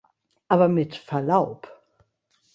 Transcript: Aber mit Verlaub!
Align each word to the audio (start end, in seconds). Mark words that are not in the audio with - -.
Aber 0.47 0.67
mit 0.67 0.95
Verlaub! 0.95 1.67